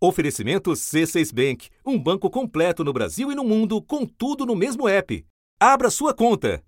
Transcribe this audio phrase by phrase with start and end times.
[0.00, 4.88] Oferecimento C6 Bank, um banco completo no Brasil e no mundo, com tudo no mesmo
[4.88, 5.26] app.
[5.58, 6.62] Abra sua conta.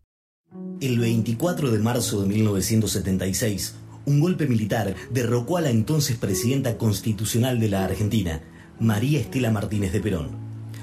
[0.81, 7.61] El 24 de marzo de 1976, un golpe militar derrocó a la entonces presidenta constitucional
[7.61, 8.43] de la Argentina,
[8.81, 10.31] María Estela Martínez de Perón.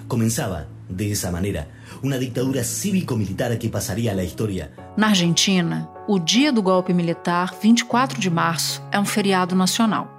[0.08, 1.68] Comenzaba, de esa manera,
[2.02, 4.72] uma ditadura cívico-militar que passaria a la história.
[4.96, 10.17] Na Argentina, o dia do golpe militar, 24 de março, é um feriado nacional.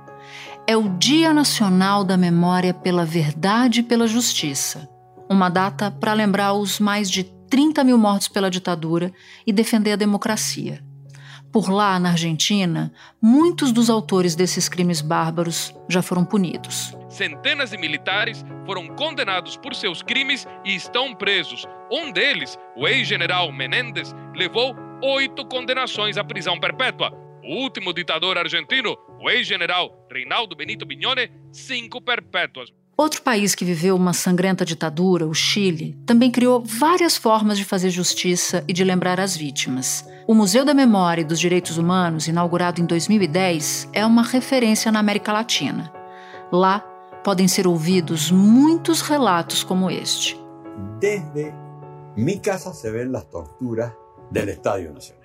[0.71, 4.87] É o Dia Nacional da Memória pela Verdade e pela Justiça.
[5.27, 9.11] Uma data para lembrar os mais de 30 mil mortos pela ditadura
[9.47, 10.85] e defender a democracia.
[11.51, 16.95] Por lá, na Argentina, muitos dos autores desses crimes bárbaros já foram punidos.
[17.09, 21.65] Centenas de militares foram condenados por seus crimes e estão presos.
[21.91, 27.11] Um deles, o ex-general Menéndez, levou oito condenações à prisão perpétua.
[27.43, 32.71] O último ditador argentino, o ex-general Reinaldo Benito Bignone, cinco perpétuas.
[32.97, 37.91] Outro país que viveu uma sangrenta ditadura, o Chile, também criou várias formas de fazer
[37.91, 40.05] justiça e de lembrar as vítimas.
[40.27, 44.99] O Museu da Memória e dos Direitos Humanos, inaugurado em 2010, é uma referência na
[44.99, 45.93] América Latina.
[46.51, 46.81] Lá
[47.23, 50.37] podem ser ouvidos muitos relatos como este.
[50.99, 51.55] Desde
[52.17, 53.93] mi casa se ven las torturas
[54.33, 55.19] del Estadio Nacional.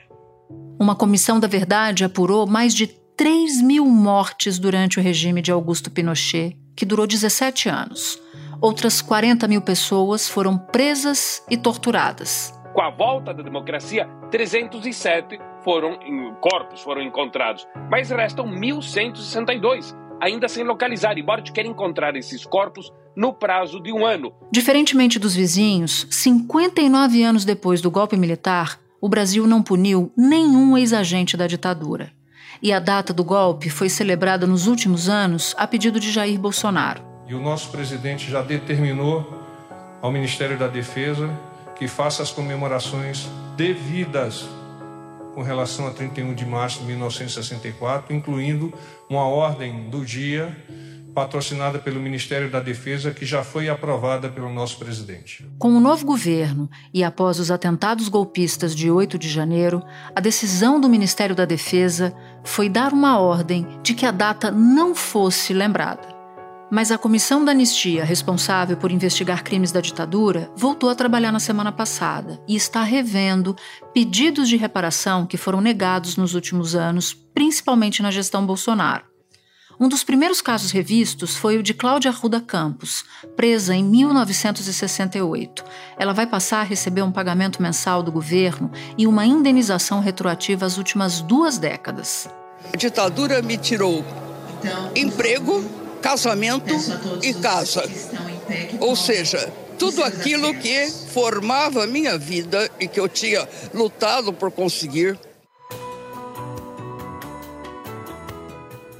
[0.80, 5.92] Uma comissão da verdade apurou mais de 3 mil mortes durante o regime de Augusto
[5.92, 8.20] Pinochet que durou 17 anos.
[8.60, 12.60] Outras 40 mil pessoas foram presas e torturadas.
[12.74, 16.00] Com a volta da democracia, 307 foram
[16.42, 22.92] corpos foram encontrados, mas restam 1.162 ainda sem localizar, embora te queira encontrar esses corpos
[23.16, 24.34] no prazo de um ano.
[24.52, 31.38] Diferentemente dos vizinhos, 59 anos depois do golpe militar, o Brasil não puniu nenhum ex-agente
[31.38, 32.12] da ditadura
[32.64, 37.04] e a data do golpe foi celebrada nos últimos anos a pedido de Jair Bolsonaro.
[37.28, 39.44] E o nosso presidente já determinou
[40.02, 41.30] ao Ministério da Defesa
[41.76, 44.46] que faça as comemorações devidas
[45.36, 48.74] com relação a 31 de março de 1964, incluindo
[49.10, 50.56] uma ordem do dia
[51.14, 55.46] patrocinada pelo Ministério da Defesa, que já foi aprovada pelo nosso presidente.
[55.60, 59.84] Com o novo governo e após os atentados golpistas de 8 de janeiro,
[60.16, 62.14] a decisão do Ministério da Defesa
[62.44, 66.14] foi dar uma ordem de que a data não fosse lembrada.
[66.72, 71.40] Mas a comissão da anistia, responsável por investigar crimes da ditadura, voltou a trabalhar na
[71.40, 73.56] semana passada e está revendo
[73.94, 79.13] pedidos de reparação que foram negados nos últimos anos, principalmente na gestão Bolsonaro.
[79.80, 83.04] Um dos primeiros casos revistos foi o de Cláudia Arruda Campos,
[83.36, 85.64] presa em 1968.
[85.98, 90.78] Ela vai passar a receber um pagamento mensal do governo e uma indenização retroativa às
[90.78, 92.30] últimas duas décadas.
[92.72, 94.06] A ditadura me tirou
[94.96, 95.64] emprego,
[96.02, 96.74] casamento
[97.22, 97.84] e casa.
[98.80, 104.52] Ou seja, tudo aquilo que formava a minha vida e que eu tinha lutado por
[104.52, 105.18] conseguir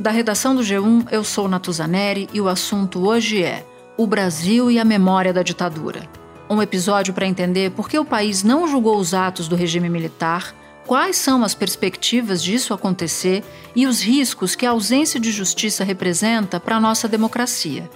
[0.04, 3.66] Da redação do G1, eu sou Natuzaneri e o assunto hoje é
[3.96, 6.10] o Brasil e a memória da ditadura.
[6.50, 10.54] Um episódio para entender por que o país não julgou os atos do regime militar,
[10.86, 16.60] quais são as perspectivas disso acontecer e os riscos que a ausência de justiça representa
[16.60, 17.90] para a nossa democracia.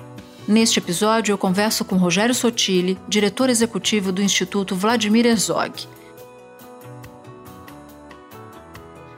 [0.47, 5.85] Neste episódio, eu converso com Rogério Sotile, diretor executivo do Instituto Vladimir Herzog.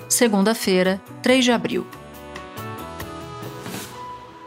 [0.08, 1.86] Segunda-feira, 3 de abril.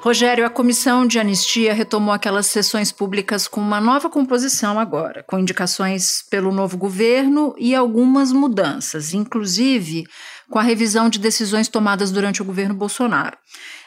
[0.02, 5.38] Rogério, a comissão de anistia retomou aquelas sessões públicas com uma nova composição agora, com
[5.38, 10.02] indicações pelo novo governo e algumas mudanças, inclusive
[10.50, 13.36] com a revisão de decisões tomadas durante o governo Bolsonaro.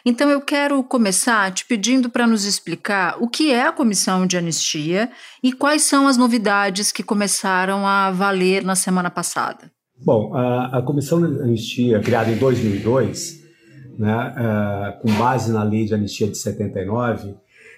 [0.05, 4.37] Então eu quero começar te pedindo para nos explicar o que é a comissão de
[4.37, 5.11] anistia
[5.43, 9.69] e quais são as novidades que começaram a valer na semana passada.
[10.01, 13.44] Bom, a, a comissão de anistia, criada em 2002,
[13.97, 17.35] né, uh, com base na lei de anistia de 79,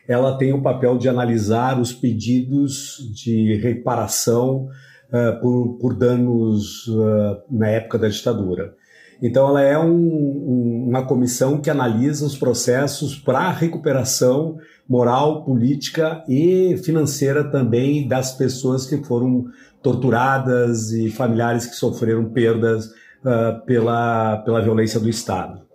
[0.08, 4.70] ela tem o papel de analisar os pedidos de reparação
[5.10, 8.74] uh, por, por, danos uh, na época da ditadura.
[9.22, 16.24] Então, ela é um, um, uma comissão que analisa os processos para recuperação moral, política
[16.30, 19.46] e financeira também das pessoas que foram
[19.82, 25.67] torturadas e familiares que sofreram perdas uh, pela, pela violência do Estado.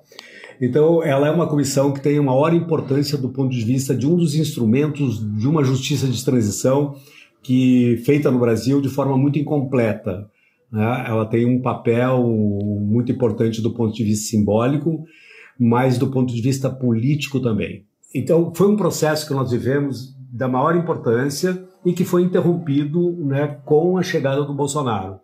[0.62, 4.06] Então, ela é uma comissão que tem uma maior importância do ponto de vista de
[4.06, 6.94] um dos instrumentos de uma justiça de transição
[7.42, 10.30] que feita no Brasil de forma muito incompleta.
[10.70, 11.04] Né?
[11.08, 15.02] Ela tem um papel muito importante do ponto de vista simbólico,
[15.58, 17.84] mas do ponto de vista político também.
[18.14, 23.58] Então, foi um processo que nós vivemos da maior importância e que foi interrompido né,
[23.64, 25.18] com a chegada do Bolsonaro.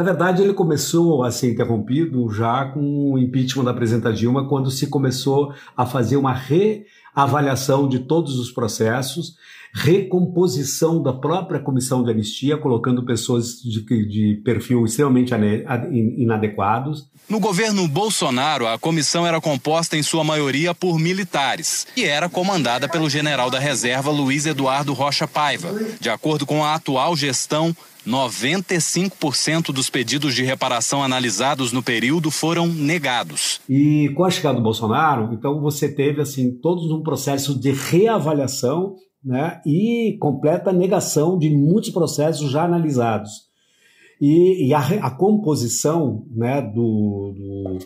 [0.00, 4.70] Na verdade, ele começou a ser interrompido já com o impeachment da presidenta Dilma, quando
[4.70, 9.36] se começou a fazer uma reavaliação de todos os processos,
[9.74, 15.32] recomposição da própria comissão de anistia, colocando pessoas de, de perfil extremamente
[15.92, 17.08] inadequados.
[17.28, 22.88] No governo Bolsonaro, a comissão era composta em sua maioria por militares e era comandada
[22.88, 25.72] pelo general da reserva Luiz Eduardo Rocha Paiva.
[26.00, 27.74] De acordo com a atual gestão,
[28.06, 33.60] 95% dos pedidos de reparação analisados no período foram negados.
[33.68, 38.94] E com a chegada do Bolsonaro, então você teve assim todos um processo de reavaliação
[39.24, 43.48] né, e completa negação de muitos processos já analisados.
[44.20, 47.78] E, e a, a, composição né, do,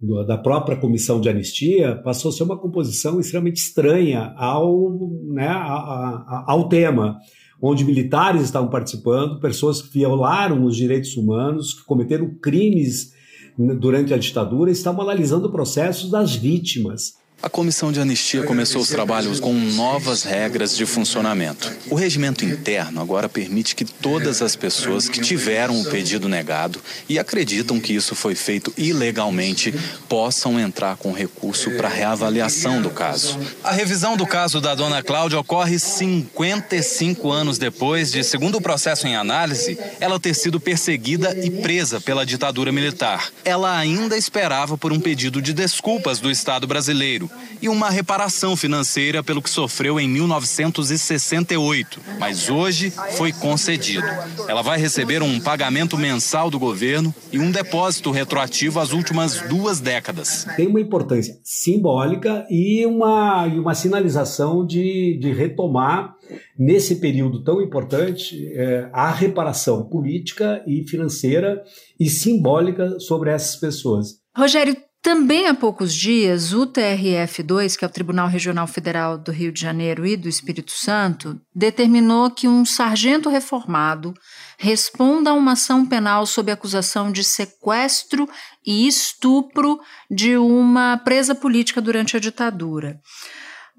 [0.00, 4.90] do, da própria comissão de anistia passou a ser uma composição extremamente estranha ao,
[5.24, 7.18] né, a, a, ao tema
[7.62, 13.12] onde militares estavam participando, pessoas que violaram os direitos humanos, que cometeram crimes
[13.56, 17.14] durante a ditadura, estavam analisando processos das vítimas.
[17.42, 21.72] A comissão de anistia começou os trabalhos com novas regras de funcionamento.
[21.90, 27.18] O regimento interno agora permite que todas as pessoas que tiveram o pedido negado e
[27.18, 29.74] acreditam que isso foi feito ilegalmente
[30.08, 33.36] possam entrar com recurso para reavaliação do caso.
[33.64, 39.08] A revisão do caso da dona Cláudia ocorre 55 anos depois de, segundo o processo
[39.08, 43.32] em análise, ela ter sido perseguida e presa pela ditadura militar.
[43.44, 49.22] Ela ainda esperava por um pedido de desculpas do Estado brasileiro e uma reparação financeira
[49.22, 54.06] pelo que sofreu em 1968, mas hoje foi concedido.
[54.48, 59.80] Ela vai receber um pagamento mensal do governo e um depósito retroativo às últimas duas
[59.80, 60.44] décadas.
[60.56, 66.14] Tem uma importância simbólica e uma, e uma sinalização de, de retomar,
[66.58, 71.62] nesse período tão importante, é, a reparação política e financeira
[71.98, 74.20] e simbólica sobre essas pessoas.
[74.36, 79.50] Rogério, também há poucos dias, o TRF2, que é o Tribunal Regional Federal do Rio
[79.50, 84.14] de Janeiro e do Espírito Santo, determinou que um sargento reformado
[84.56, 88.28] responda a uma ação penal sob acusação de sequestro
[88.64, 93.00] e estupro de uma presa política durante a ditadura.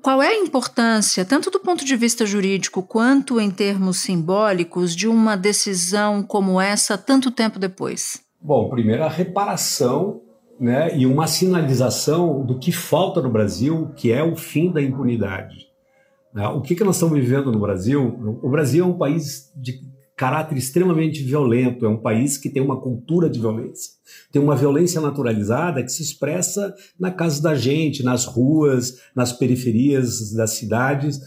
[0.01, 5.07] Qual é a importância, tanto do ponto de vista jurídico quanto em termos simbólicos, de
[5.07, 8.21] uma decisão como essa tanto tempo depois?
[8.41, 10.19] Bom, primeiro a reparação
[10.59, 15.67] né, e uma sinalização do que falta no Brasil, que é o fim da impunidade.
[16.33, 16.47] Né?
[16.47, 18.39] O que, que nós estamos vivendo no Brasil?
[18.41, 19.81] O Brasil é um país de
[20.15, 23.91] caráter extremamente violento, é um país que tem uma cultura de violência,
[24.31, 30.31] tem uma violência naturalizada que se expressa na casa da gente, nas ruas, nas periferias
[30.33, 31.19] das cidades.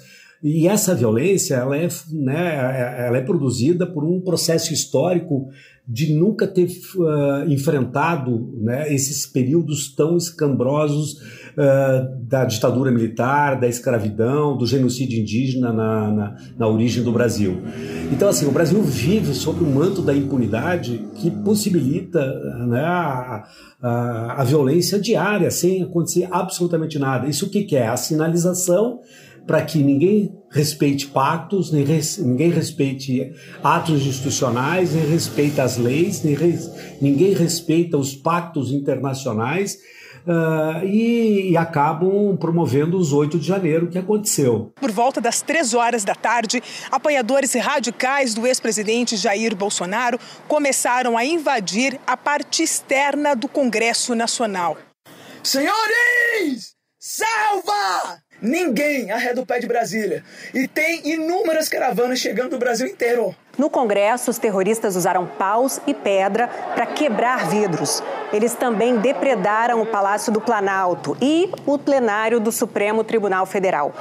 [0.43, 5.49] E essa violência ela é, né, ela é produzida por um processo histórico
[5.89, 13.69] de nunca ter uh, enfrentado né, esses períodos tão escambrosos uh, da ditadura militar, da
[13.69, 17.63] escravidão, do genocídio indígena na, na, na, origem do Brasil.
[18.11, 22.21] Então, assim, o Brasil vive sob o manto da impunidade que possibilita
[22.67, 23.45] né, a,
[23.81, 27.29] a, a violência diária, sem acontecer absolutamente nada.
[27.29, 27.87] Isso o que, que é?
[27.87, 28.99] A sinalização
[29.47, 36.23] para que ninguém respeite pactos, nem res, ninguém respeite atos institucionais, nem respeita as leis,
[36.23, 39.79] nem res, ninguém respeita os pactos internacionais
[40.27, 44.73] uh, e, e, acabam promovendo os 8 de janeiro que aconteceu.
[44.81, 51.25] Por volta das três horas da tarde, apoiadores radicais do ex-presidente Jair Bolsonaro começaram a
[51.25, 54.77] invadir a parte externa do Congresso Nacional.
[55.43, 56.75] Senhores!
[56.99, 58.21] Salva!
[58.47, 60.23] Ninguém arreda o pé de Brasília.
[60.55, 63.35] E tem inúmeras caravanas chegando do Brasil inteiro.
[63.59, 68.01] No Congresso, os terroristas usaram paus e pedra para quebrar vidros.
[68.33, 73.93] Eles também depredaram o Palácio do Planalto e o plenário do Supremo Tribunal Federal.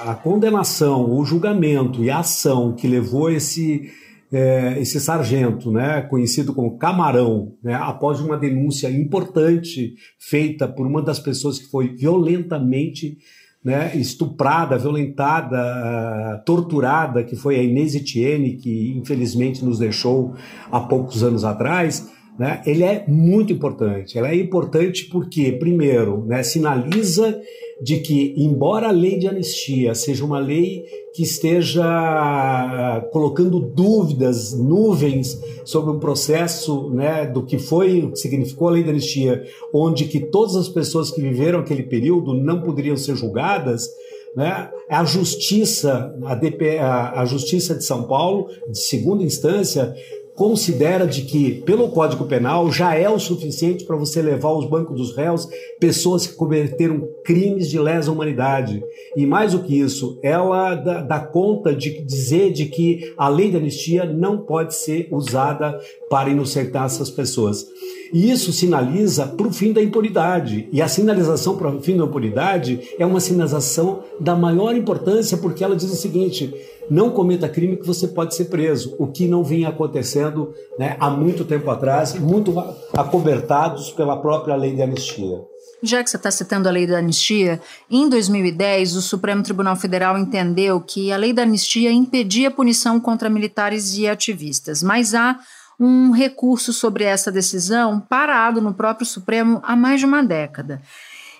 [0.00, 3.92] A condenação, o julgamento e a ação que levou esse
[4.32, 11.02] é, esse sargento, né, conhecido como Camarão, né, após uma denúncia importante feita por uma
[11.02, 13.18] das pessoas que foi violentamente
[13.66, 20.36] né, estuprada, violentada, uh, torturada, que foi a Inês Etienne, que infelizmente nos deixou
[20.70, 24.16] há poucos anos atrás, né, ele é muito importante.
[24.16, 27.40] Ela é importante porque, primeiro, né, sinaliza
[27.80, 35.40] de que, embora a lei de anistia seja uma lei que esteja colocando dúvidas, nuvens
[35.64, 40.56] sobre um processo né, do que foi, significou a lei de anistia, onde que todas
[40.56, 43.86] as pessoas que viveram aquele período não poderiam ser julgadas,
[44.34, 44.70] né?
[44.90, 49.94] A justiça, a, DP, a, a justiça de São Paulo, de segunda instância,
[50.36, 54.94] considera de que, pelo Código Penal, já é o suficiente para você levar aos bancos
[54.94, 55.48] dos réus
[55.80, 58.84] pessoas que cometeram crimes de lesa humanidade.
[59.16, 63.50] E mais do que isso, ela dá, dá conta de dizer de que a lei
[63.50, 67.66] de anistia não pode ser usada para inocentar essas pessoas.
[68.12, 70.68] E isso sinaliza para o fim da impunidade.
[70.70, 75.64] E a sinalização para o fim da impunidade é uma sinalização da maior importância, porque
[75.64, 76.54] ela diz o seguinte:
[76.90, 81.10] não cometa crime que você pode ser preso, o que não vinha acontecendo né, há
[81.10, 82.54] muito tempo atrás, muito
[82.92, 85.38] acobertados pela própria lei de anistia.
[85.82, 90.16] Já que você está citando a lei da anistia, em 2010 o Supremo Tribunal Federal
[90.18, 95.38] entendeu que a lei da anistia impedia punição contra militares e ativistas, mas há
[95.78, 100.80] um recurso sobre essa decisão parado no próprio Supremo há mais de uma década.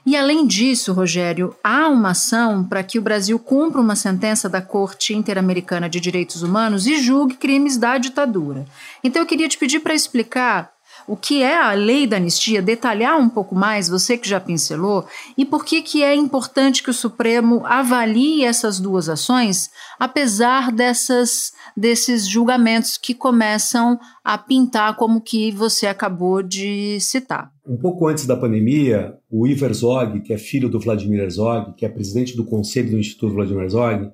[0.06, 4.62] E além disso, Rogério, há uma ação para que o Brasil cumpra uma sentença da
[4.62, 8.64] Corte Interamericana de Direitos Humanos e julgue crimes da ditadura.
[9.02, 10.75] Então eu queria te pedir para explicar
[11.06, 15.06] o que é a lei da anistia, detalhar um pouco mais, você que já pincelou,
[15.36, 21.52] e por que, que é importante que o Supremo avalie essas duas ações, apesar dessas,
[21.76, 27.52] desses julgamentos que começam a pintar como que você acabou de citar.
[27.66, 31.84] Um pouco antes da pandemia, o Iver Zog, que é filho do Vladimir Herzog, que
[31.84, 34.10] é presidente do conselho do Instituto Vladimir Herzog,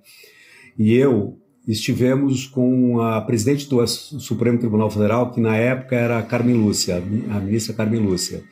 [0.79, 6.23] e eu estivemos com a presidente do Supremo Tribunal Federal, que na época era a
[6.23, 8.43] Carmen Lúcia, a ministra Carmen Lúcia.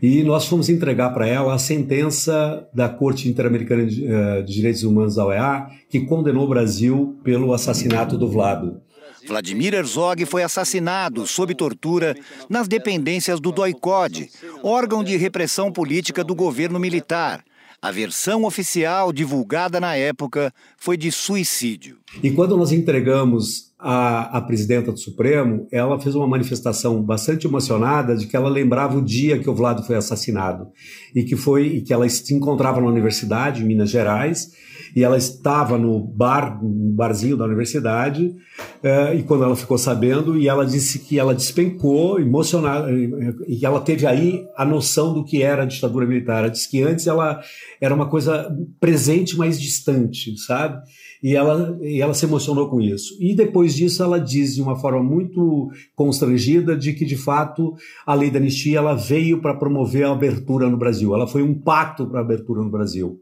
[0.00, 4.00] E nós fomos entregar para ela a sentença da Corte Interamericana de,
[4.44, 8.80] de Direitos Humanos da OEA, que condenou o Brasil pelo assassinato do Vlado.
[9.28, 12.16] Vladimir Herzog foi assassinado sob tortura
[12.48, 14.30] nas dependências do DOI-CODE,
[14.64, 17.44] órgão de repressão política do governo militar.
[17.82, 21.98] A versão oficial divulgada na época foi de suicídio.
[22.22, 28.14] E quando nós entregamos a, a, presidenta do Supremo, ela fez uma manifestação bastante emocionada
[28.14, 30.68] de que ela lembrava o dia que o Vlado foi assassinado
[31.12, 34.52] e que foi e que ela se encontrava na universidade em Minas Gerais
[34.94, 38.34] e ela estava no bar, no barzinho da universidade,
[38.82, 43.66] uh, e quando ela ficou sabendo, e ela disse que ela despencou, emocionada, e que
[43.66, 46.40] ela teve aí a noção do que era a ditadura militar.
[46.40, 47.40] Ela disse que antes ela
[47.80, 50.82] era uma coisa presente, mas distante, sabe?
[51.22, 53.16] E ela, e ela se emocionou com isso.
[53.20, 58.12] E depois disso, ela diz de uma forma muito constrangida de que, de fato, a
[58.12, 61.14] lei da anistia ela veio para promover a abertura no Brasil.
[61.14, 63.20] Ela foi um pacto para a abertura no Brasil.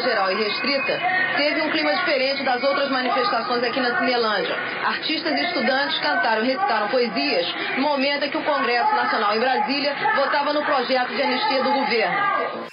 [0.00, 1.00] Geral e restrita
[1.36, 4.54] teve um clima diferente das outras manifestações aqui na Cinelândia.
[4.84, 9.40] Artistas e estudantes cantaram e recitaram poesias no momento em que o Congresso Nacional em
[9.40, 12.16] Brasília votava no projeto de anistia do governo.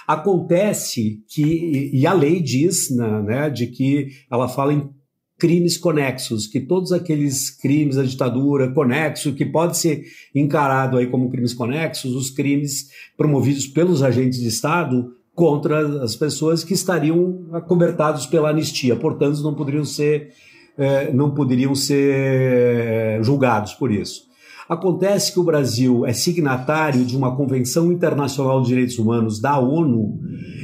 [0.06, 4.90] Acontece que, e a lei diz né, né de que ela fala em
[5.38, 10.02] crimes conexos, que todos aqueles crimes da ditadura conexo, que pode ser
[10.34, 16.64] encarado aí como crimes conexos, os crimes promovidos pelos agentes de Estado contra as pessoas
[16.64, 20.30] que estariam acobertados pela anistia, portanto não poderiam ser
[20.78, 24.26] eh, não poderiam ser eh, julgados por isso.
[24.68, 30.18] Acontece que o Brasil é signatário de uma Convenção Internacional de Direitos Humanos da ONU,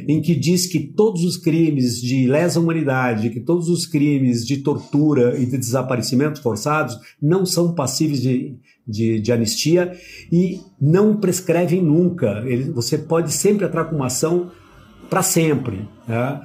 [0.08, 4.56] em que diz que todos os crimes de lesa humanidade, que todos os crimes de
[4.58, 9.92] tortura e de desaparecimento forçados não são passíveis de, de, de anistia
[10.32, 12.42] e não prescrevem nunca.
[12.44, 14.50] Ele, você pode sempre entrar com uma ação
[15.12, 15.86] para sempre.
[16.08, 16.40] Né?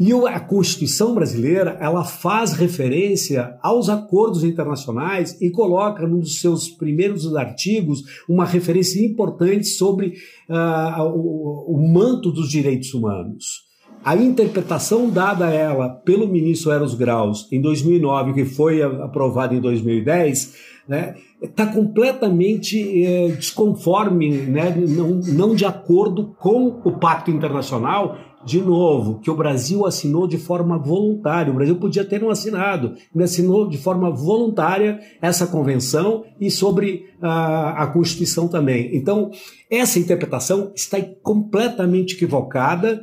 [0.00, 6.68] E a Constituição brasileira ela faz referência aos acordos internacionais e coloca num dos seus
[6.68, 10.14] primeiros artigos uma referência importante sobre
[10.48, 13.68] uh, o, o manto dos direitos humanos.
[14.04, 19.60] A interpretação dada a ela pelo ministro Eros Graus em 2009, que foi aprovada em
[19.60, 20.54] 2010,
[20.88, 28.62] né, está completamente é, desconforme, né, não, não de acordo com o Pacto Internacional, de
[28.62, 31.52] novo, que o Brasil assinou de forma voluntária.
[31.52, 37.04] O Brasil podia ter não assinado, ele assinou de forma voluntária essa convenção e sobre
[37.20, 38.96] a, a Constituição também.
[38.96, 39.30] Então,
[39.70, 43.02] essa interpretação está completamente equivocada.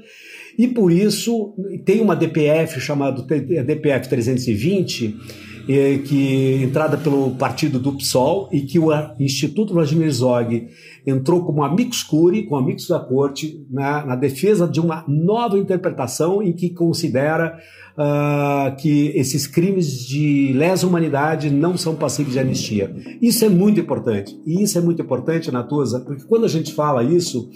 [0.58, 7.94] E por isso tem uma DPF chamada DPF 320 eh, que entrada pelo partido do
[7.94, 10.68] PSOL e que o Instituto Vladimir Zog
[11.06, 16.42] entrou como amicus curi, com amigos da corte, na, na defesa de uma nova interpretação
[16.42, 17.58] em que considera
[17.98, 22.96] uh, que esses crimes de lesa humanidade não são passíveis de anistia.
[23.22, 24.40] Isso é muito importante.
[24.46, 27.50] E isso é muito importante, Natuza, porque quando a gente fala isso,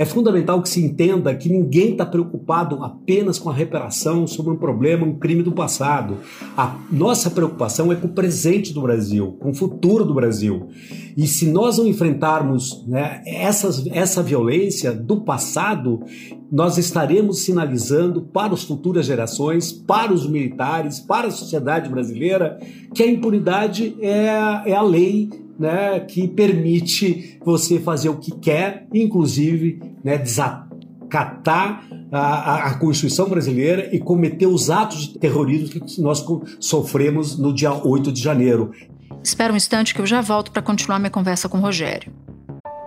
[0.00, 4.56] é fundamental que se entenda que ninguém está preocupado apenas com a reparação sobre um
[4.56, 6.16] problema, um crime do passado.
[6.56, 10.68] A nossa preocupação é com o presente do Brasil, com o futuro do Brasil.
[11.14, 16.02] E se nós não enfrentarmos né, essa violência do passado,
[16.50, 22.58] nós estaremos sinalizando para as futuras gerações, para os militares, para a sociedade brasileira,
[22.92, 28.88] que a impunidade é, é a lei né, que permite você fazer o que quer,
[28.92, 36.26] inclusive né, desacatar a, a, Constituição brasileira e cometer os atos de terrorismo que nós
[36.58, 38.72] sofremos no dia 8 de janeiro.
[39.22, 42.12] Espera um instante que eu já volto para continuar minha conversa com o Rogério.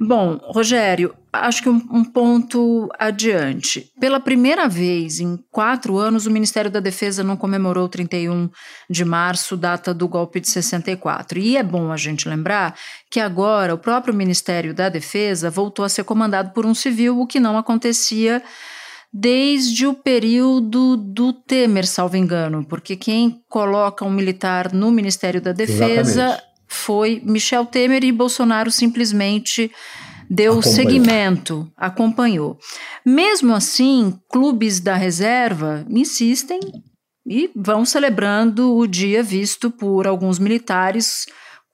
[0.00, 3.90] Bom, Rogério, acho que um, um, ponto adiante.
[4.00, 8.48] Pela primeira vez em quatro anos, o Ministério da Defesa não comemorou 31
[8.88, 11.38] de março, data do golpe de 64.
[11.38, 12.76] E é bom a gente lembrar
[13.10, 17.26] que agora o próprio Ministério da Defesa voltou a ser comandado por um civil, o
[17.26, 18.42] que não acontecia
[19.12, 25.52] desde o período do Temer, salvo engano, porque quem coloca um militar no Ministério da
[25.52, 26.47] Defesa Exatamente.
[26.68, 29.72] Foi Michel Temer e Bolsonaro simplesmente
[30.28, 30.74] deu acompanhou.
[30.74, 32.58] seguimento, acompanhou.
[33.04, 36.60] Mesmo assim, clubes da reserva insistem
[37.26, 41.26] e vão celebrando o dia visto por alguns militares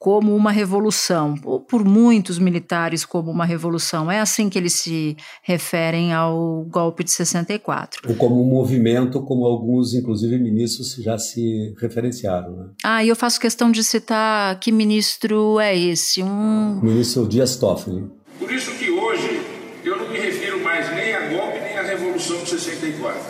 [0.04, 4.10] como uma revolução, ou por muitos militares como uma revolução.
[4.10, 8.02] É assim que eles se referem ao golpe de 64.
[8.06, 12.54] Ou como um movimento, como alguns, inclusive, ministros já se referenciaram.
[12.54, 12.66] Né?
[12.84, 16.22] Ah, e eu faço questão de citar que ministro é esse?
[16.22, 16.80] Um...
[16.80, 18.04] O ministro Dias Toffoli.
[18.38, 19.40] Por isso que hoje
[19.82, 23.22] eu não me refiro mais nem a golpe nem à Revolução de 64.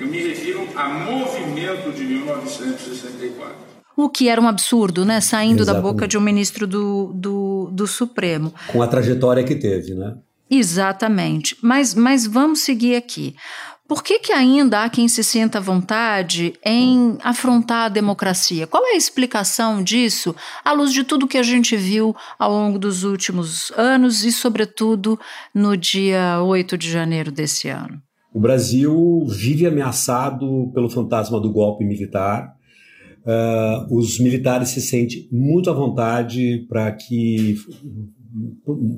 [0.00, 3.69] Eu me refiro a movimento de 1964.
[4.04, 5.20] O que era um absurdo, né?
[5.20, 5.84] Saindo Exatamente.
[5.84, 8.52] da boca de um ministro do, do, do Supremo.
[8.68, 10.16] Com a trajetória que teve, né?
[10.50, 11.56] Exatamente.
[11.62, 13.36] Mas, mas vamos seguir aqui.
[13.90, 18.64] Por que, que ainda há quem se sinta à vontade em afrontar a democracia?
[18.64, 20.32] Qual é a explicação disso
[20.64, 25.18] à luz de tudo que a gente viu ao longo dos últimos anos e, sobretudo,
[25.52, 28.00] no dia 8 de janeiro desse ano?
[28.32, 32.54] O Brasil vive ameaçado pelo fantasma do golpe militar.
[33.20, 37.56] Uh, os militares se sentem muito à vontade para que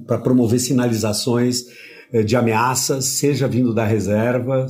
[0.07, 1.65] para promover sinalizações
[2.21, 4.67] de ameaças, seja vindo da reserva,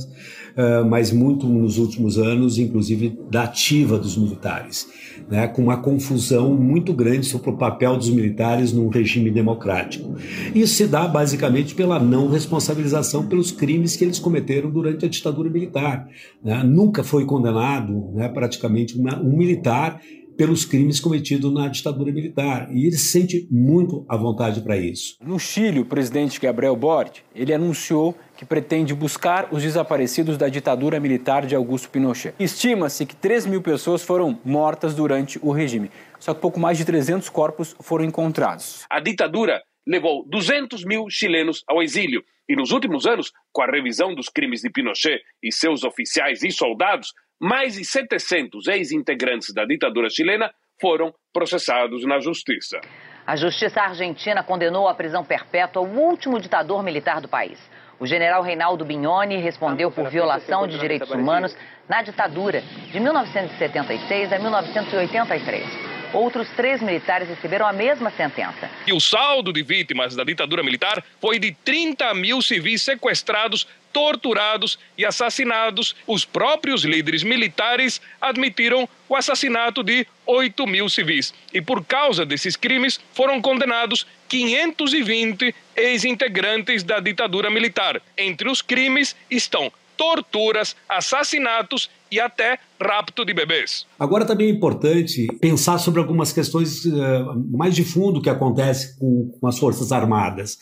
[0.55, 4.87] eh, mas muito nos últimos anos, inclusive da ativa dos militares,
[5.27, 10.13] né, com uma confusão muito grande sobre o papel dos militares num regime democrático.
[10.53, 15.49] Isso se dá basicamente pela não responsabilização pelos crimes que eles cometeram durante a ditadura
[15.49, 16.07] militar.
[16.43, 16.63] Né?
[16.63, 19.99] Nunca foi condenado, né, praticamente, uma, um militar
[20.37, 22.69] pelos crimes cometidos na ditadura militar.
[22.71, 25.15] E ele se sente muito à vontade para isso.
[25.21, 30.99] No Chile, o presidente Gabriel Boric, ele anunciou que pretende buscar os desaparecidos da ditadura
[30.99, 32.33] militar de Augusto Pinochet.
[32.39, 36.85] Estima-se que 3 mil pessoas foram mortas durante o regime, só que pouco mais de
[36.85, 38.85] 300 corpos foram encontrados.
[38.89, 42.23] A ditadura levou 200 mil chilenos ao exílio.
[42.47, 46.51] E nos últimos anos, com a revisão dos crimes de Pinochet e seus oficiais e
[46.51, 52.79] soldados, mais de 700 ex-integrantes da ditadura chilena foram processados na justiça.
[53.27, 57.59] A justiça argentina condenou à prisão perpétua o último ditador militar do país.
[57.99, 61.53] O general Reinaldo Bignoni respondeu por violação de direitos humanos
[61.87, 65.93] na ditadura de 1976 a 1983.
[66.13, 68.69] Outros três militares receberam a mesma sentença.
[68.87, 74.77] E o saldo de vítimas da ditadura militar foi de 30 mil civis sequestrados, torturados
[74.97, 75.95] e assassinados.
[76.05, 81.33] Os próprios líderes militares admitiram o assassinato de 8 mil civis.
[81.53, 88.01] E por causa desses crimes foram condenados 520 ex-integrantes da ditadura militar.
[88.17, 93.85] Entre os crimes estão torturas, assassinatos e até rapto de bebês.
[93.97, 99.37] Agora também é importante pensar sobre algumas questões uh, mais de fundo que acontece com,
[99.39, 100.57] com as Forças Armadas.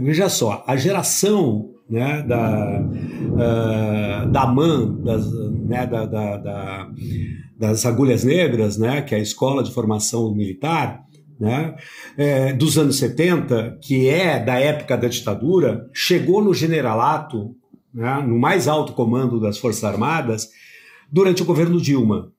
[0.00, 6.90] Veja só, a geração né, da, uh, da MAN, das, né, da, da, da,
[7.58, 11.04] das Agulhas Negras, né, que é a Escola de Formação Militar,
[11.38, 11.74] né,
[12.16, 17.56] é, dos anos 70, que é da época da ditadura, chegou no generalato,
[17.92, 20.48] né, no mais alto comando das Forças Armadas,
[21.10, 22.32] durante o governo Dilma.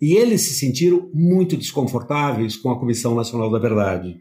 [0.00, 4.20] E eles se sentiram muito desconfortáveis com a Comissão Nacional da Verdade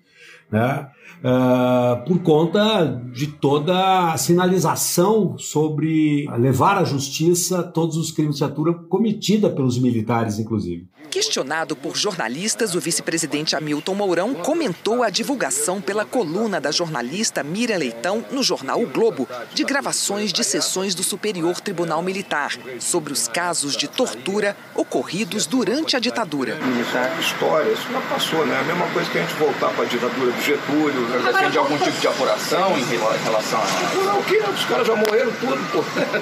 [0.52, 0.90] né?
[1.24, 2.84] Uh, por conta
[3.14, 9.80] de toda a sinalização sobre levar à justiça todos os crimes de atura cometida pelos
[9.80, 10.88] militares, inclusive.
[11.12, 17.76] Questionado por jornalistas, o vice-presidente Hamilton Mourão comentou a divulgação pela coluna da jornalista Mira
[17.76, 23.28] Leitão no jornal O Globo de gravações de sessões do Superior Tribunal Militar sobre os
[23.28, 26.56] casos de tortura ocorridos durante a ditadura.
[26.56, 28.58] Militar, história, isso já passou, né?
[28.58, 31.24] A mesma coisa que a gente voltar para a ditadura do Getúlio.
[31.24, 34.06] Já tem de algum tipo de apuração em relação a.
[34.06, 34.38] Não, o que?
[34.38, 35.82] Os caras já morreram tudo, pô.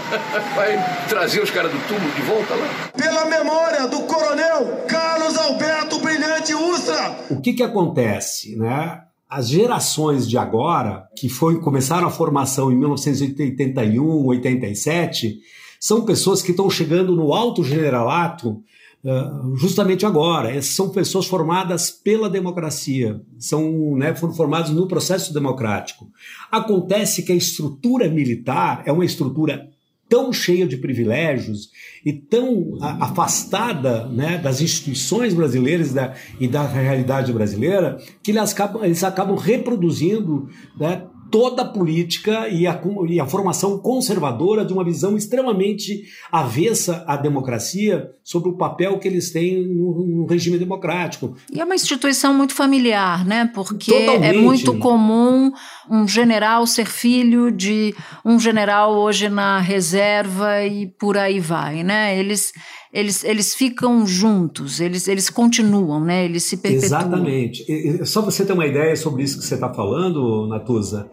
[0.55, 2.67] Vai trazer os caras do túmulo de volta lá.
[2.97, 7.25] Pela memória do coronel Carlos Alberto Brilhante Ustra.
[7.29, 9.01] O que que acontece, né?
[9.29, 15.39] As gerações de agora, que foi, começaram a formação em 1981, 87,
[15.79, 18.61] são pessoas que estão chegando no alto generalato
[19.03, 20.49] uh, justamente agora.
[20.49, 26.09] Essas são pessoas formadas pela democracia, são, né, foram formadas no processo democrático.
[26.51, 29.69] Acontece que a estrutura militar é uma estrutura
[30.09, 31.69] tão cheia de privilégios
[32.03, 38.83] e tão afastada né, das instituições brasileiras da, e da realidade brasileira que eles acabam,
[38.83, 44.83] eles acabam reproduzindo né, toda a política e a, e a, formação conservadora de uma
[44.83, 51.35] visão extremamente avessa à democracia sobre o papel que eles têm no, no regime democrático.
[51.51, 53.49] E é uma instituição muito familiar, né?
[53.53, 54.37] Porque é Totalmente.
[54.37, 55.51] é muito comum
[55.89, 62.17] um general ser filho de um general hoje na reserva e por aí vai, né?
[62.19, 62.51] Eles
[62.91, 66.25] eles, eles ficam juntos, eles, eles continuam, né?
[66.25, 66.85] Eles se perpetuam.
[66.85, 67.63] Exatamente.
[67.71, 71.09] E, só você ter uma ideia sobre isso que você está falando, Natuza.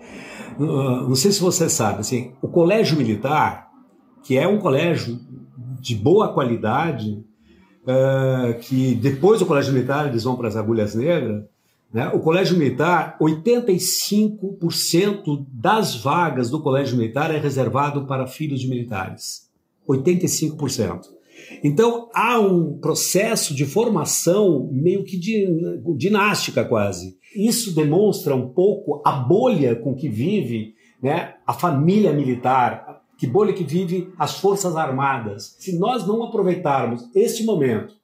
[0.59, 3.69] Não sei se você sabe, assim, o colégio militar,
[4.23, 5.21] que é um colégio
[5.79, 7.23] de boa qualidade,
[7.83, 11.45] uh, que depois do colégio militar eles vão para as agulhas negras,
[11.93, 12.09] né?
[12.09, 19.51] o colégio militar, 85% das vagas do colégio militar é reservado para filhos de militares.
[19.89, 21.16] 85%.
[21.63, 25.19] Então há um processo de formação meio que
[25.97, 27.17] dinástica quase.
[27.35, 33.53] Isso demonstra um pouco a bolha com que vive né, a família militar, que bolha
[33.53, 35.57] que vive as forças armadas.
[35.59, 37.95] Se nós não aproveitarmos este momento,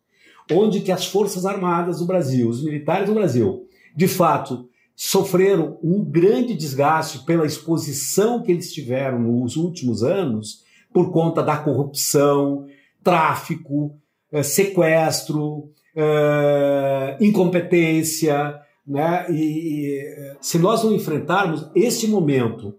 [0.51, 6.05] onde que as forças armadas do Brasil, os militares do Brasil, de fato sofreram um
[6.05, 12.67] grande desgaste pela exposição que eles tiveram nos últimos anos por conta da corrupção,
[13.03, 13.97] tráfico,
[14.31, 19.27] é, sequestro, é, incompetência, né?
[19.31, 22.75] E se nós não enfrentarmos esse momento,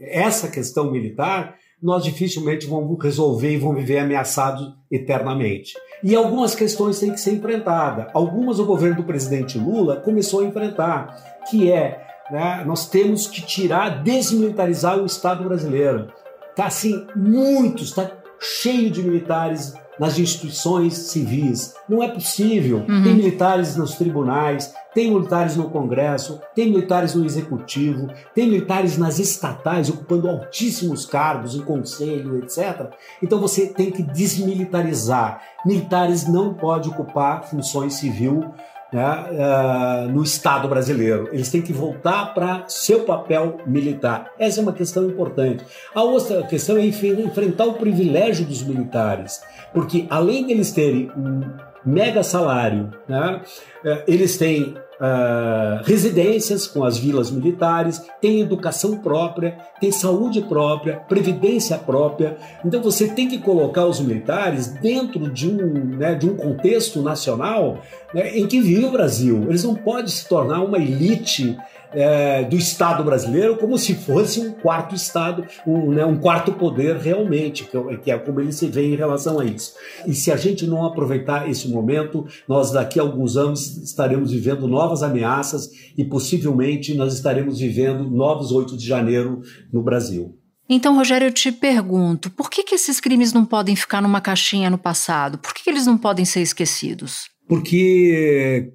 [0.00, 5.72] essa questão militar, nós dificilmente vamos resolver e vamos viver ameaçados eternamente.
[6.04, 8.08] E algumas questões têm que ser enfrentadas.
[8.12, 13.42] Algumas o governo do presidente Lula começou a enfrentar, que é né, nós temos que
[13.42, 16.12] tirar, desmilitarizar o Estado brasileiro.
[16.50, 21.74] Está assim, muitos, está cheio de militares nas instituições civis.
[21.86, 22.78] Não é possível.
[22.88, 23.02] Uhum.
[23.02, 29.18] Tem militares nos tribunais, tem militares no Congresso, tem militares no Executivo, tem militares nas
[29.18, 32.90] estatais ocupando altíssimos cargos em conselho, etc.
[33.22, 35.42] Então você tem que desmilitarizar.
[35.66, 38.54] Militares não podem ocupar funções civil
[38.92, 41.28] né, uh, no Estado brasileiro.
[41.32, 44.30] Eles têm que voltar para seu papel militar.
[44.38, 45.64] Essa é uma questão importante.
[45.94, 49.40] A outra questão é enfrentar o privilégio dos militares,
[49.72, 51.42] porque além deles terem um
[51.84, 53.40] mega salário, né,
[53.84, 60.98] uh, eles têm uh, residências com as vilas militares, tem educação própria, tem saúde própria,
[61.08, 62.36] previdência própria.
[62.64, 67.78] Então você tem que colocar os militares dentro de um, né, de um contexto nacional
[68.14, 69.46] né, em que vive o Brasil.
[69.48, 71.56] Eles não podem se tornar uma elite
[71.92, 76.96] é, do Estado brasileiro como se fosse um quarto Estado, um, né, um quarto poder
[76.96, 79.74] realmente, que, é, que é como ele se vê em relação a isso.
[80.06, 84.66] E se a gente não aproveitar esse momento, nós daqui a alguns anos estaremos vivendo
[84.66, 90.36] novas ameaças e possivelmente nós estaremos vivendo novos 8 de janeiro no Brasil.
[90.72, 94.70] Então, Rogério, eu te pergunto, por que, que esses crimes não podem ficar numa caixinha
[94.70, 95.36] no passado?
[95.36, 97.28] Por que, que eles não podem ser esquecidos?
[97.48, 98.72] Porque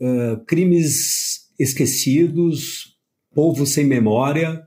[0.00, 2.96] uh, crimes esquecidos,
[3.34, 4.62] povo sem memória,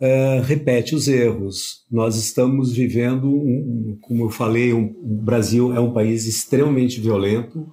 [0.00, 1.84] uh, repete os erros.
[1.90, 7.66] Nós estamos vivendo, um, como eu falei, um, o Brasil é um país extremamente violento,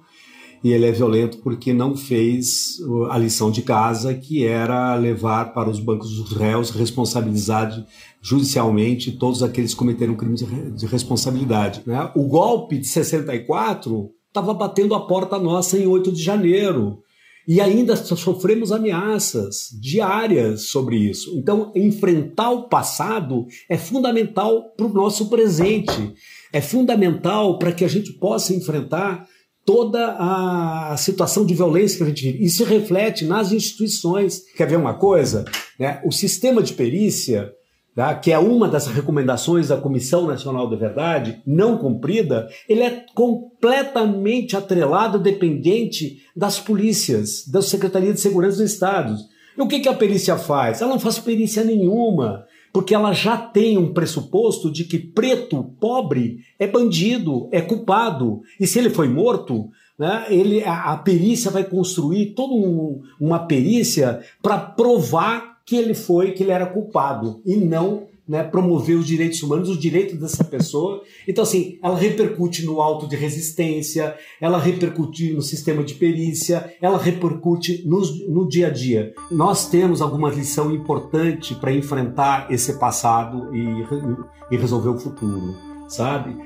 [0.64, 2.78] e ele é violento porque não fez
[3.10, 7.84] a lição de casa, que era levar para os bancos dos réus responsabilidade
[8.20, 10.44] judicialmente todos aqueles que cometeram crimes
[10.74, 11.82] de responsabilidade.
[11.86, 12.10] Né?
[12.16, 16.98] O golpe de 64 estava batendo a porta nossa em 8 de janeiro.
[17.46, 21.38] E ainda sofremos ameaças diárias sobre isso.
[21.38, 26.12] Então, enfrentar o passado é fundamental para o nosso presente.
[26.52, 29.28] É fundamental para que a gente possa enfrentar
[29.64, 32.48] toda a situação de violência que a gente vive.
[32.48, 34.42] Se reflete nas instituições.
[34.56, 35.44] Quer ver uma coisa?
[35.78, 36.00] Né?
[36.04, 37.52] O sistema de perícia,
[37.96, 38.14] tá?
[38.14, 44.54] que é uma das recomendações da Comissão Nacional da Verdade, não cumprida, ele é completamente
[44.54, 49.16] atrelado, dependente das polícias, da Secretaria de Segurança do Estado.
[49.56, 50.82] E o que, que a perícia faz?
[50.82, 52.44] Ela não faz perícia nenhuma
[52.76, 58.42] porque ela já tem um pressuposto de que preto, pobre, é bandido, é culpado.
[58.60, 63.38] E se ele foi morto, né, ele, a, a perícia vai construir toda um, uma
[63.46, 69.06] perícia para provar que ele foi, que ele era culpado, e não né, promover os
[69.06, 71.02] direitos humanos, os direitos dessa pessoa.
[71.28, 76.98] Então, assim, ela repercute no auto de resistência, ela repercute no sistema de perícia, ela
[76.98, 79.12] repercute no, no dia a dia.
[79.30, 85.54] Nós temos alguma lição importante para enfrentar esse passado e, e resolver o futuro,
[85.88, 86.36] sabe?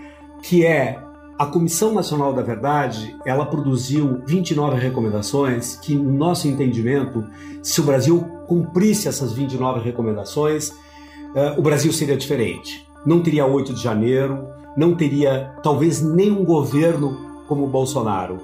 [0.42, 1.09] Que é
[1.40, 7.24] a Comissão Nacional da Verdade, ela produziu 29 recomendações que, no nosso entendimento,
[7.62, 12.86] se o Brasil cumprisse essas 29 recomendações, uh, o Brasil seria diferente.
[13.06, 17.16] Não teria 8 de janeiro, não teria talvez nenhum governo
[17.48, 18.40] como o Bolsonaro.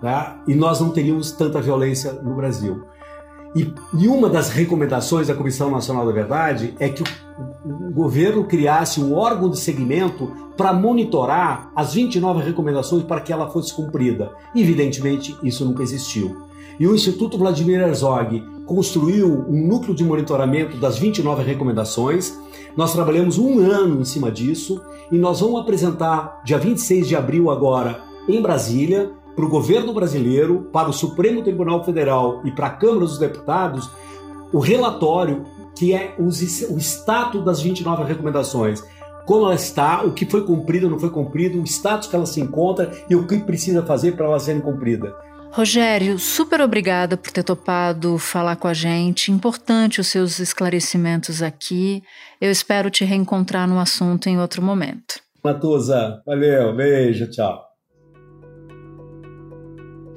[0.00, 0.34] Né?
[0.46, 2.84] E nós não teríamos tanta violência no Brasil.
[3.56, 7.06] E, e, uma das recomendações da Comissão Nacional da Verdade é que o,
[7.66, 13.50] o governo criasse um órgão de segmento para monitorar as 29 recomendações para que ela
[13.50, 14.30] fosse cumprida.
[14.54, 16.46] Evidentemente, isso nunca existiu.
[16.78, 22.38] E o Instituto Vladimir Herzog construiu um núcleo de monitoramento das 29 recomendações.
[22.76, 27.50] Nós trabalhamos um ano em cima disso e nós vamos apresentar, dia 26 de abril,
[27.50, 32.70] agora, em Brasília, para o governo brasileiro, para o Supremo Tribunal Federal e para a
[32.70, 33.90] Câmara dos Deputados,
[34.52, 35.44] o relatório
[35.76, 36.28] que é o
[36.78, 38.82] status das 29 recomendações.
[39.24, 42.40] Como ela está, o que foi cumprido, não foi cumprido, o status que ela se
[42.40, 45.14] encontra e o que precisa fazer para ela serem cumprida.
[45.50, 49.32] Rogério, super obrigada por ter topado falar com a gente.
[49.32, 52.02] Importante os seus esclarecimentos aqui.
[52.40, 55.18] Eu espero te reencontrar no assunto em outro momento.
[55.42, 57.65] Matusa, valeu, beijo, tchau.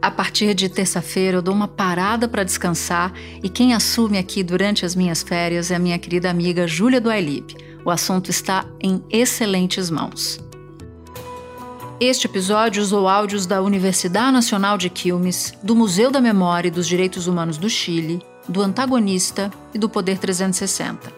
[0.02, 3.12] A partir de terça-feira eu dou uma parada para descansar
[3.44, 7.12] e quem assume aqui durante as minhas férias é a minha querida amiga Júlia do
[7.12, 7.54] iLib.
[7.84, 10.40] O assunto está em excelentes mãos.
[12.00, 16.88] Este episódio usou áudios da Universidade Nacional de Quilmes, do Museu da Memória e dos
[16.88, 21.12] Direitos Humanos do Chile, do Antagonista e do Poder 360.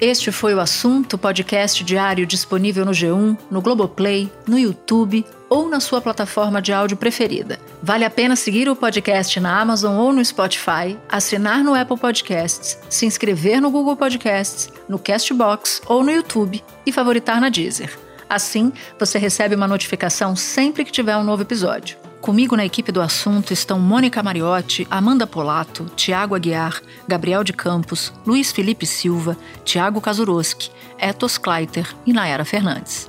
[0.00, 5.80] Este foi o assunto podcast diário disponível no G1, no Globoplay, no YouTube ou na
[5.80, 7.58] sua plataforma de áudio preferida.
[7.82, 12.78] Vale a pena seguir o podcast na Amazon ou no Spotify, assinar no Apple Podcasts,
[12.88, 17.98] se inscrever no Google Podcasts, no Castbox ou no YouTube e favoritar na Deezer.
[18.28, 21.96] Assim, você recebe uma notificação sempre que tiver um novo episódio.
[22.20, 28.12] Comigo na equipe do assunto estão Mônica Mariotti, Amanda Polato, Tiago Aguiar, Gabriel de Campos,
[28.26, 33.08] Luiz Felipe Silva, Tiago Kazuroski, Etos Kleiter e Nayara Fernandes.